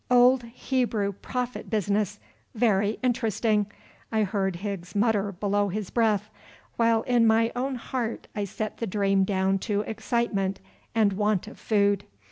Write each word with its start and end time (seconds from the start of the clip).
"Old 0.09 0.41
Hebrew 0.45 1.11
prophet 1.11 1.69
business! 1.69 2.19
Very 2.55 2.97
interesting," 3.03 3.71
I 4.11 4.23
heard 4.23 4.55
Higgs 4.55 4.95
mutter 4.95 5.31
below 5.31 5.67
his 5.69 5.91
breath, 5.91 6.31
while 6.75 7.03
in 7.03 7.27
my 7.27 7.51
own 7.55 7.75
heart 7.75 8.27
I 8.35 8.45
set 8.45 8.77
the 8.77 8.87
dream 8.87 9.25
down 9.25 9.59
to 9.69 9.81
excitement 9.81 10.59
and 10.95 11.13
want 11.13 11.45
of 11.47 11.59
food. 11.59 12.05